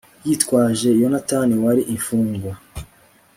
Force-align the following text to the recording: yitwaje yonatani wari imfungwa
yitwaje 0.27 0.89
yonatani 1.01 1.55
wari 1.63 1.81
imfungwa 1.93 2.53